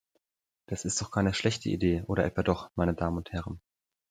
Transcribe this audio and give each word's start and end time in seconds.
Das 0.65 0.83
ist 0.83 0.99
doch 1.03 1.11
keine 1.11 1.31
schlechte 1.31 1.69
Idee, 1.69 2.01
oder 2.07 2.25
etwa 2.25 2.41
doch, 2.41 2.71
meine 2.73 2.95
Damen 2.95 3.17
und 3.17 3.31
Herren? 3.33 3.61